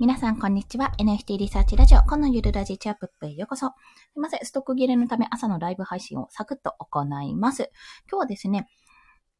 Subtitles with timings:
[0.00, 0.92] 皆さん、こんにちは。
[1.00, 3.66] NFT リサーチラジオ、このゆるラジチャップップへようこそ。
[3.66, 3.72] す
[4.16, 7.72] いません、ストック切れのため朝のライブ配信をサクッと行います。
[8.08, 8.68] 今日はですね、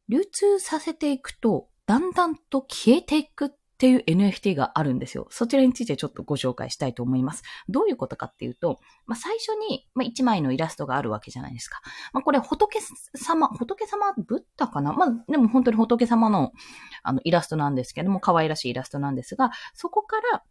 [0.08, 5.28] 流通させていくと、だんだんと消えていくっていう NFT があるんですよ。
[5.30, 7.44] そちらについてちょっとご紹介したいと思います。
[7.68, 11.80] どういうことかっていうと、まあ、最初に、まあ、1枚のイラストがあるわけじゃないですか。
[12.12, 12.80] まあ、これ仏
[13.14, 14.92] 様、仏様、ブッダかな？
[14.92, 16.50] まあ、でも本当に仏様の
[17.04, 20.42] あのイラストなんですけども、可愛らしいイラストなんですが、そこから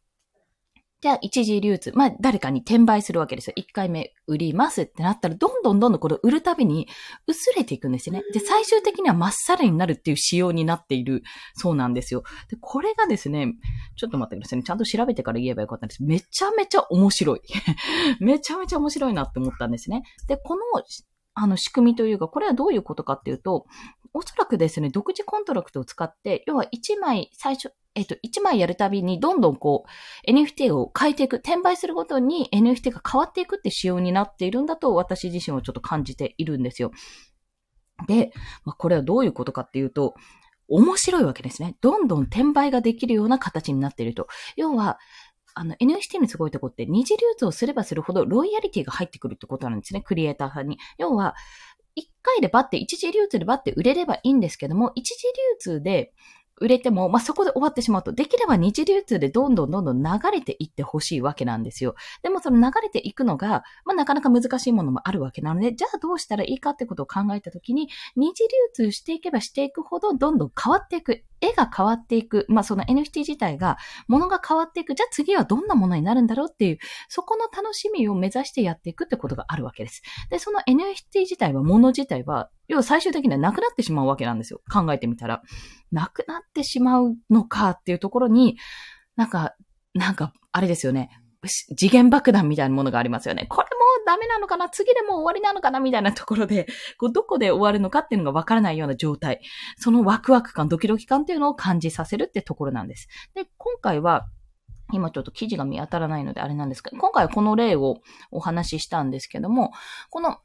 [1.00, 1.92] じゃあ、一時流通。
[1.94, 3.54] まあ、誰かに転売するわけですよ。
[3.56, 6.88] 一回目売りますってなったら、どんどんどんどんこれ売るたびに
[7.28, 8.24] 薄れていくんですよね。
[8.34, 11.22] で、最終的にはまっさらになるっていう仕様になっている
[11.54, 12.24] そうなんですよ。
[12.50, 13.54] で、これがですね、
[13.96, 14.64] ちょっと待ってくださいね。
[14.64, 16.04] ちゃんと調べてから言えばよかったんです。
[16.04, 17.42] めちゃめちゃ面白い。
[18.20, 20.02] めちゃめちゃ面白いなって思ったんですね。
[20.28, 20.62] で、この、
[21.40, 23.68] あの仕組みというか、これはどういうことかっていうと、
[24.14, 29.86] おそらくですね、独自コントラクトを使って、要は1枚、最初、えっと、1枚やるたびにどんどんこ
[30.28, 36.92] う、NFT を変えていく、転売するごとに NFT が変わっていくって仕様になっているんだと私自身はちょっと感じているんですよ。
[38.08, 38.32] で、
[38.64, 40.16] まあ、これはどういうことかっていうと、
[40.68, 41.78] 面白いわけですね。
[41.82, 44.28] どんどん転売ができるような形になっていると。
[44.56, 45.00] 要は、
[45.56, 50.78] あの、NFT のすごいとこって、二次流通をすればするほど、ロイヤリティが入ってくるってことなんですね、クリエイターさんに。
[51.00, 51.36] 要は、
[51.98, 56.14] 一回でバッて、一次流通でバッて売れればいいんですけども、一次流通で
[56.60, 61.96] 売れても、まあ、そこで終わってしまうと、できれば二次流通でどんどんどんどん流れていってほしいわけなんですよ。
[62.22, 71.24] でもその流れていくのが、まあ、なかなか難しいものもあるわけなので、じゃあどうしたらいいかってことを考えたときに、二次流通していけばしていくほど、どんどん変わっていく。
[71.42, 72.46] 絵が変わっていく。
[72.50, 74.96] まあ、その NFT 自体が、ものが変わっていく。
[74.96, 76.78] じゃあ次はどんなものになるんだろうっていう、
[77.10, 80.02] そこの楽しみを目指してやっていくってことがあるわけです。
[80.30, 84.62] で、その NFT 自体は、もの自体は、要は最終的にはなくなってしまうわけなんですよ。
[84.72, 85.42] 考えてみたら。
[85.92, 88.58] なくなってしまうのかっていうところに、
[89.16, 89.56] なんか、
[89.94, 91.10] なんか、あれですよね。
[91.78, 93.46] 次元爆弾みたいなものがありますよね。
[93.48, 93.77] これ
[94.08, 94.70] ダメなのかな？
[94.70, 95.80] 次でもう終わりなのかな？
[95.80, 96.66] みたいなところで、
[96.98, 99.42] こうどこで終わるのかっていうのがわからないような状態。
[99.78, 103.08] そのワクワク感、ドキドキ感っていうのを感じさせるってところなんです。
[103.36, 104.28] で、今回は、
[104.94, 107.98] 今ちょっと記事が見当たらないのであれなんですけど、今回はこの例を
[108.32, 109.72] お話ししたんですけども、
[110.10, 110.38] この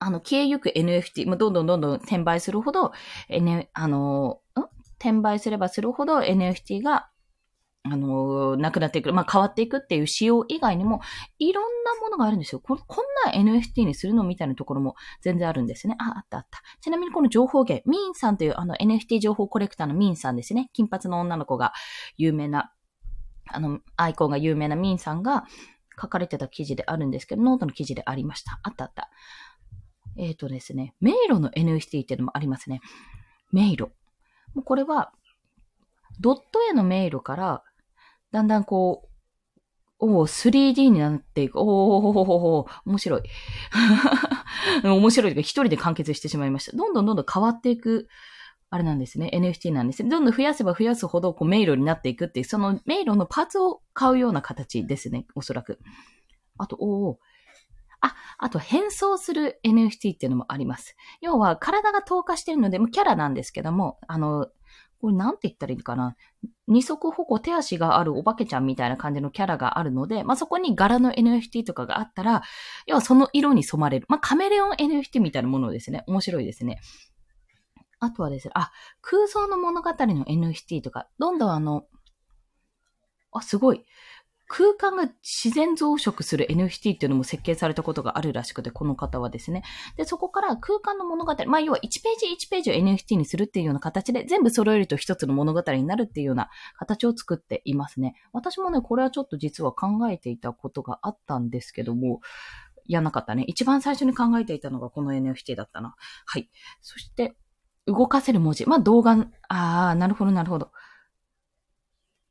[0.00, 2.92] あの、消えゆく NFT、まあ、どんどんどんどん転売するほど、
[3.28, 4.40] N、あの、
[4.98, 7.10] 転売すればするほど NFT が、
[7.84, 11.00] あの、なくなっていく、まあ、変わっていくっていう仕様以外にも、
[11.38, 12.60] いろんなものがあるんですよ。
[12.60, 15.96] ここんな NFT にするのみたいなところも全然あるんですね。
[15.98, 16.60] あ、あったあった。
[16.80, 20.70] ちなみにこの情報源、ミーンさんというあの NFT 情報コレクターのミーンさんですね。
[20.72, 21.72] 金髪の女の子が
[22.16, 22.72] 有名な、
[23.46, 25.44] あの、アイコンが有名なミーンさんが
[26.00, 28.60] 書かれてた記事であるんですけど、ノートの記事でありました。
[28.62, 29.10] あったあった。
[30.16, 32.80] えっ、ー、とですね、迷路の NFT っていうのもありますね。
[33.52, 33.90] 迷路。
[34.54, 35.12] もうこれは、
[36.20, 37.62] ドット絵の迷路から、
[38.32, 39.08] だんだんこう、
[40.00, 41.58] おお、3D になっていく。
[41.58, 43.22] おお面白い。
[44.84, 46.76] 面白いというか、一人で完結してしまいました。
[46.76, 48.08] どんどんどんどん変わっていく、
[48.70, 49.30] あれなんですね。
[49.32, 50.08] NFT なんですね。
[50.08, 55.26] どんどん増やせば増やすほど、こう、迷路になっていくっていう、その迷路のパーツを買うような形ですね。
[55.34, 55.80] おそらく。
[56.58, 57.18] あと、おお、
[58.00, 60.96] あ、あと変装する NFT っていうのもあります。
[61.20, 64.48] 要は体が透過してるので、キャラなんですけども、あの、
[65.00, 66.16] これなんて言ったらいいかな？
[66.66, 72.42] 二足歩行手足があるお化けちゃんみたいな感じのキャラがあるので、まあ、そこに柄の NFT とかがあったら、
[72.86, 74.06] 要はその色に染まれる。
[74.08, 76.04] まあ、カメレオン NFT みたいなものですね。
[76.06, 76.80] 面白いですね。
[78.00, 78.70] あとはですね、あ、
[79.00, 81.84] 空想の物語の NFT とか、どんどんあの、
[83.32, 83.84] あ、すごい。
[84.48, 89.62] 空間が自然増殖する NFT っていうのも設計されたことがあるらしくて、この方はですね。
[89.96, 96.48] で、そこから空間の物語、まあ要は1ページ1ページを NFT にするっていうような形で全部揃えると一つの物語になるっていうような
[96.78, 98.14] 形を作っていますね。
[98.32, 102.20] 私もね、これはちょっと実は考えていたことがあったんですけども、
[102.86, 103.44] やなかったね。
[103.46, 105.94] 一番最初に考えていたのがこの NFT だったな。
[106.24, 106.48] はい。
[106.80, 107.36] そして、
[107.86, 108.66] 動かせる文字。
[108.66, 109.12] まあ動画、
[109.48, 110.72] ああ、なるほど、なるほど。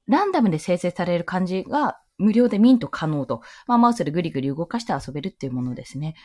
[0.08, 3.42] ランダムで生成される漢字が無料でミント可能と。
[3.68, 6.16] まあ、マウスでぐりぐり動かして遊べるっていうものですね。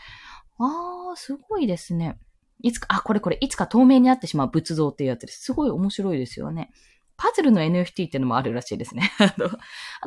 [0.58, 2.18] あー、すごいですね。
[2.62, 5.42] いつか、あ、これこれ、いつか透明になってしまう仏像っていうやつです。
[5.42, 6.70] すごい面白いですよね。
[7.16, 9.12] パズルの NFT っていうのもあるらしいですね。
[9.20, 9.30] あ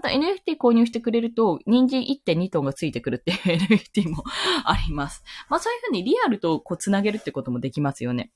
[0.01, 4.23] と、NFT 購入してくれると、人参1.2トンがついてくるっていう NFT も
[4.65, 5.23] あります。
[5.49, 8.31] まあそういうふうにリアルとこう繋げるってこともできますよね。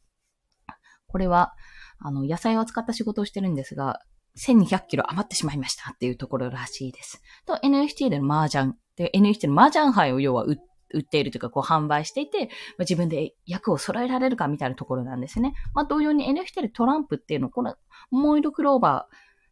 [1.07, 1.53] これは、
[1.97, 3.99] あの、野菜を使った仕事をしてるんですが、
[4.37, 7.21] 1200キロ余ってしまいましたっていうところらしいです。
[7.45, 8.73] と、NFT での麻雀。
[8.95, 10.59] で、NFT の麻雀杯を要は売
[10.99, 12.49] っているというか、こう販売していて、まあ、
[12.79, 15.53] 自分で役を揃えられるかみたいなところなんですね。
[15.73, 17.75] まあ、同様に NFT でトランプっていうの、この、
[18.11, 19.07] モイドクローバ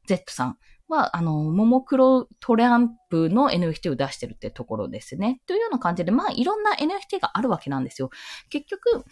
[0.06, 0.58] ー Z さん
[0.88, 5.42] は、あの、ももクロトランプの NFT を出してるってところですね。
[5.46, 8.10] というような感じで、まあ、いろんな NFT があるわけなんですよ。
[8.50, 9.04] 結局、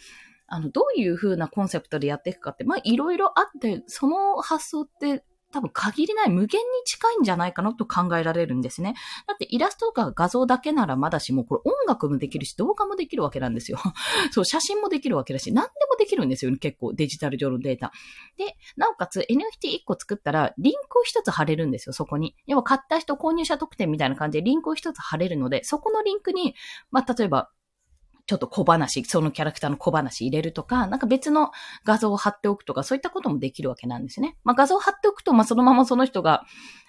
[0.48, 5.24] あの、どういう風なコンセプトでやっていくかって、まあ、いろいろあって、その発想って
[5.56, 8.94] 多分限りない無限に近いんじゃないかなと考えられるんですね。
[9.26, 13.78] だってイラストとか画像だけならまだしも、これ音楽もできるし動画もできるわけなんですよ。
[14.32, 17.90] そう、写真もできるわけだし、何でもできるんですよね、結構デジタル上のデータ。
[18.36, 22.36] で、なおかつ NFT1 個作ったらリンクを1つ貼れるんですよ、そこに。
[22.46, 26.54] 要は買った人購入者特典みたいな感じでリンクを1つ貼れるので、そこのリンクに、
[26.90, 27.50] まあ、例えば
[28.26, 31.52] ちょっと小話、そのキャラクターの小話入れるとか、なんか別の
[31.84, 34.36] 画像を貼っておくとか、そういったこともできるわけなんですね。
[34.42, 36.42] まあ画像を貼っておくと、まあそのままその人が、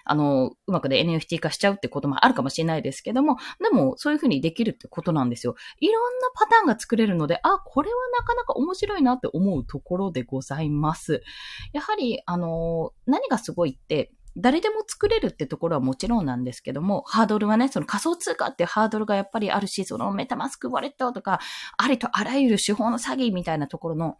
[0.04, 5.54] あの、うまくで NFT 化しちゃうってこともあるかもしれないですけども、でもそういうふうにできるってことなんですよ。
[5.78, 11.22] いろんなパターンが作れるので、あ、これはなかなか面白いなって思うところでございます。
[11.72, 21.40] やはり、あの、何がすごいって、誰でも作れるってところはもちろんなんですけども、ハードルはね、その仮想通貨っていうハードルがやっぱりあるし、そのメタマスクウォレットとか、
[21.76, 24.16] ありとあらゆる手法の詐欺みたいなところの、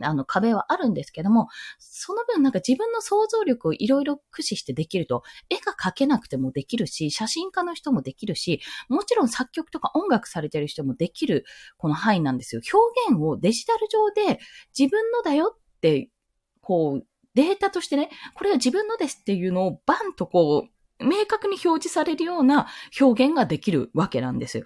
[0.00, 1.48] あの壁はあるんですけども、
[1.78, 11.44] その分なんか自分の想像力をいろいろ駆使してできると、絵が描けなくてもできるし、写真家の人もできるし、もちろん作曲とか音楽されてる人もできる
[11.78, 12.60] この範囲なんですよ。
[12.72, 14.40] 表現をデジタル上で
[14.76, 16.10] 自分のだよって、
[16.60, 20.68] こう、データとしてね、これは自分のですっていうのをバンとこ
[21.00, 22.68] う、明確に表示されるような
[23.00, 24.64] 表現ができるわけなんですよ。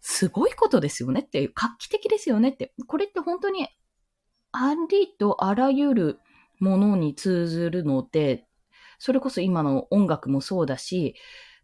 [0.00, 2.74] すごいことですよねっていう、画期的ですよねって。
[2.86, 3.68] これって本当に
[4.52, 6.18] ありとあらゆる
[6.58, 8.46] ものに通ずるので、
[8.98, 11.14] それこそ今の音楽もそうだし、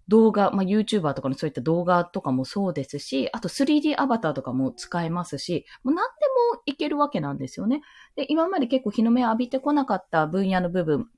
[0.09, 6.11] 動画、まあ、YouTuber とかのそういった動画とかもそうですし、あと 3D アバターとかも使えますし、もう何で
[6.55, 7.83] もいけるわけなんですよね。
[8.15, 11.09] で、今まで結構日の目を浴びてこなかった分野の部分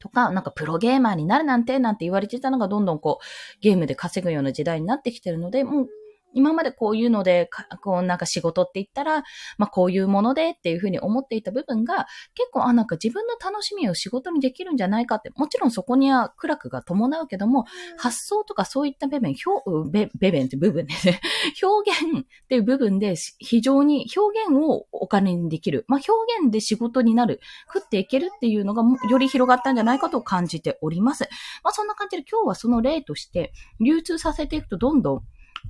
[0.00, 5.88] とか、なんかプロゲーマーになるなんて、なんて言われてたのがどんどんこう、ゲームで稼ぐような時代になってきてるので、もう
[6.38, 7.50] 今までこういうので、
[7.82, 9.24] こうなんか仕事って言ったら、
[9.58, 17.64] まあこういうものでっていうふうに思っていた部分が、結構あ、なんか自分の楽しみを仕事にできるんじゃないかって、もちろんそこには苦楽が伴うけども、
[17.96, 21.20] 発想とかそういった部分、表、ベベベンって部分でね、
[21.60, 25.84] 表現っていう部分で非常に表現をお金にできる。
[25.88, 27.40] まあ表現で仕事になる。
[27.74, 31.28] 食っていけるっていうのがより広がったんじゃないかと感じております。
[31.64, 35.22] まあそんな感じで今日はその例として流通させていくとどんどん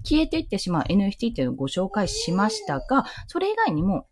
[0.04, 4.06] 消えていってしまう NFT というのをご紹介しましたが、それ以外にも、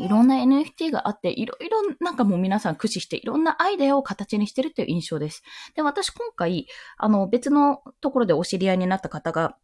[0.00, 5.42] いろんな NFT があって、いろいろなんかもう皆さん駆使していろんなアイデアを形にしてるという印象です。
[5.74, 6.66] で、私今回、
[6.98, 9.56] あの別のところでお知り合いになった方が、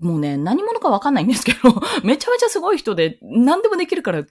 [0.00, 1.58] もうね、何者かわかんないんですけど、
[2.04, 4.26] めちゃめちゃすごい人で、何でもできるから、本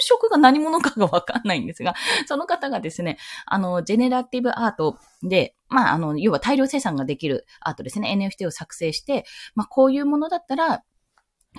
[0.00, 1.94] 職が何者かがわかんないんですが、
[2.26, 9.24] その方がですね、あの、ジェネラティブアートで、まあ、あの、要は大量生産ができるアートですね、NFT を作成して、
[9.54, 10.82] まあ、こういうものだったら、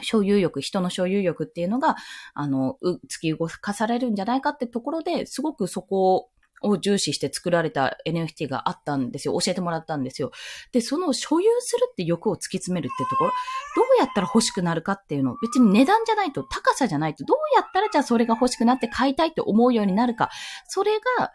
[0.02, 1.96] 所有欲、人の所有欲っていうのが、
[2.34, 2.78] あの、
[3.10, 6.30] 突き動かされるんじゃないかってところで、すごくそこ
[6.66, 9.38] を重視して作られた NFT があったんですよ。
[9.40, 10.32] 教えてもらったんですよ。
[10.72, 13.32] で、その所有するって欲を突き詰めるってところ、
[13.76, 20.30] どうやったら欲しくなるかっていうの、別に値段じゃないと、高さじゃないと、どうやったらじゃあそれが欲しくなって買いたいと思うようになるか。
[20.68, 21.32] それが、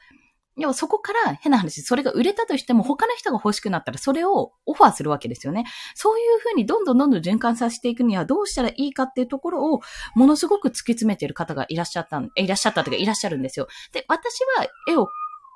[0.56, 5.64] 要はそこから変な話、それが売れたとしても他の人が欲しくなったらそれをオファーするわけですよね。
[5.94, 9.80] そういうふうにどんどんどんどん循環させていくにはどうしたらいいかっていうところを
[10.14, 13.68] ものすごく突き詰めている方がいらっしゃったいらっしゃったというかいらっしゃるんですよ。
[13.92, 15.08] で、私は絵を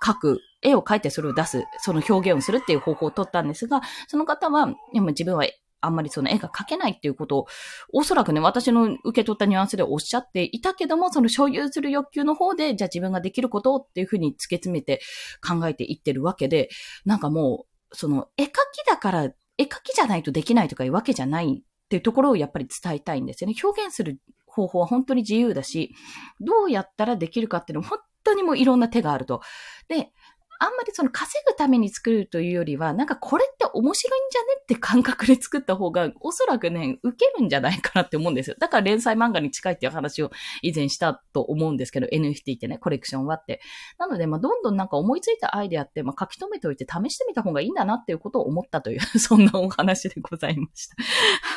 [0.04, 5.46] 描く、絵を描いてそれを出す、その表現をするっていう方法を取ったんですが、その方は、今自分は
[5.80, 7.46] あんまりその絵が描けないっていうことを、
[7.92, 15.00] おそらくね、私の受け取ったニュアンスでおっしゃっていたけども、その所有する欲求の方で、じゃあ自分ができることっていうふうに突き詰めて
[15.46, 16.68] 考えていってるわけで、
[17.04, 18.52] なんかもう、その絵描き
[18.88, 19.24] だから、
[19.56, 23.54] 絵描きじゃないとできないとかいうわけじゃないっていうところをやっぱり伝えたいんですよね。
[23.62, 25.94] 表現する方法は本当に自由だし、
[26.40, 29.40] どうやったらできるかっていうのも本当にもいろんな手があると。
[29.88, 30.10] で、
[30.58, 38.56] あんまりその稼ぐために作るというよりは、なんかこれって面白いんじゃねって感覚で作った方が、おそらくね、受けるんじゃないかなって思うんですよ。
[38.58, 40.30] だから連載漫画に近いっていう話を
[40.62, 43.60] 以前したと思うんですけど、NFT ってね、コレクションはって。
[43.98, 50.96] なので、まあ、どんどんなんか思いついたアイデアって、まあ、書き留めておいて試してみた方がいいんだなっていうことを思ったという、 そんなお話でございました。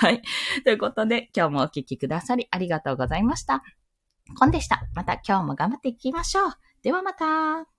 [0.06, 0.22] はい。
[0.64, 3.64] ということで、今日もお聞きくださりありがとうございました。
[4.36, 4.88] コンでした。
[4.94, 6.52] また今日も頑張っていきましょう。
[6.84, 7.77] ではまた。